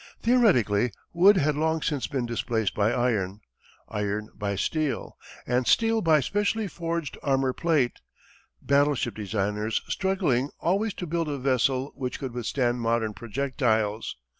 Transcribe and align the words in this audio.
Theoretically, 0.23 0.91
wood 1.13 1.37
had 1.37 1.55
long 1.55 1.83
since 1.83 2.07
been 2.07 2.25
displaced 2.25 2.73
by 2.73 2.91
iron, 2.91 3.41
iron 3.87 4.29
by 4.33 4.55
steel, 4.55 5.15
and 5.45 5.67
steel 5.67 6.01
by 6.01 6.21
specially 6.21 6.67
forged 6.67 7.19
armor 7.21 7.53
plate, 7.53 7.99
battleship 8.63 9.13
designers 9.13 9.79
struggling 9.89 10.49
always 10.59 10.95
to 10.95 11.05
build 11.05 11.29
a 11.29 11.37
vessel 11.37 11.91
which 11.95 12.17
could 12.17 12.33
withstand 12.33 12.81
modern 12.81 13.13
projectiles. 13.13 14.15